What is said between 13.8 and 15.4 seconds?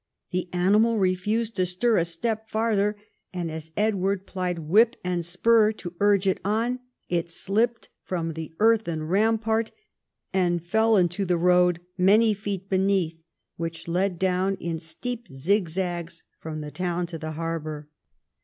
led down in sharp